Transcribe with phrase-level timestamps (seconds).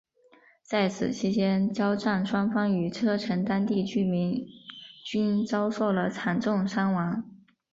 [0.63, 4.47] 在此期间交战双方与车臣当地居民
[5.05, 7.23] 均遭受了惨重伤亡。